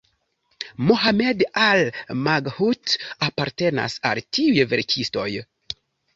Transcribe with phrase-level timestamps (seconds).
[0.91, 2.97] Mohamed Al-Maghout
[3.29, 5.29] apartenas al tiuj verkistoj.